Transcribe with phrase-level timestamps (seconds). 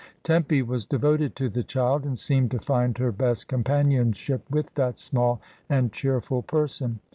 [0.23, 4.97] Tempy was devoted to the child, and seemed to find her best companionship with that
[4.97, 5.39] small
[5.69, 6.99] and cheerful person.